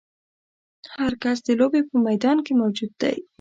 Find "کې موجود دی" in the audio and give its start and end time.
2.45-3.15